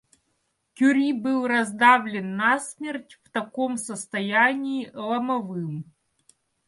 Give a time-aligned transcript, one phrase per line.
[0.73, 5.85] Кюри был раздавлен насмерть в таком состоянии ломовым.